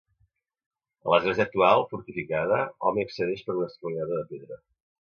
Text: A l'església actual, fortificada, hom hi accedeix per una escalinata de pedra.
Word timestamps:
A 1.09 1.13
l'església 1.13 1.45
actual, 1.49 1.85
fortificada, 1.93 2.59
hom 2.89 2.99
hi 3.03 3.07
accedeix 3.11 3.47
per 3.51 3.59
una 3.61 3.71
escalinata 3.75 4.17
de 4.23 4.31
pedra. 4.35 4.65